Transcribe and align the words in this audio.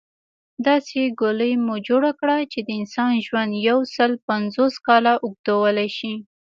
داسې 0.67 0.99
ګولۍ 1.19 1.53
مو 1.65 1.75
جوړه 1.87 2.11
کړه 2.19 2.37
چې 2.51 2.59
د 2.67 2.69
انسان 2.79 3.11
ژوند 3.25 3.51
يوسل 3.67 4.11
پنځوس 4.27 4.73
کاله 4.87 5.13
اوږدولی 5.23 5.89
شي 5.97 6.13